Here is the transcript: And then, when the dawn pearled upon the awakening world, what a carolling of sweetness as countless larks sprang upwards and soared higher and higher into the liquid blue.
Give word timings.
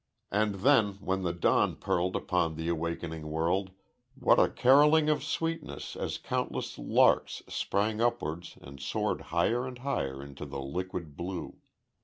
And 0.31 0.55
then, 0.65 0.93
when 0.95 1.21
the 1.21 1.31
dawn 1.31 1.75
pearled 1.75 2.15
upon 2.15 2.55
the 2.55 2.69
awakening 2.69 3.29
world, 3.29 3.69
what 4.15 4.39
a 4.39 4.49
carolling 4.49 5.09
of 5.11 5.23
sweetness 5.23 5.95
as 5.95 6.17
countless 6.17 6.79
larks 6.79 7.43
sprang 7.47 8.01
upwards 8.01 8.57
and 8.61 8.79
soared 8.79 9.21
higher 9.29 9.67
and 9.67 9.77
higher 9.77 10.23
into 10.23 10.47
the 10.47 10.59
liquid 10.59 11.15
blue. 11.15 11.57